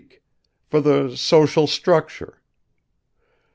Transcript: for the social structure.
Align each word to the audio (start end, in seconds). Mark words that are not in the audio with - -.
for 0.71 0.81
the 0.81 1.15
social 1.15 1.67
structure. 1.67 2.41